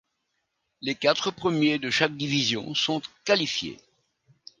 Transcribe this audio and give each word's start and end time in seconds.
Les 0.81 0.95
quatre 0.95 1.29
premiers 1.29 1.77
de 1.77 1.91
chaque 1.91 2.17
division 2.17 2.73
sont 2.73 3.03
qualifiés. 3.23 3.77